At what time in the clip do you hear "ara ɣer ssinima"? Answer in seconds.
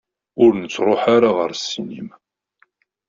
1.15-2.15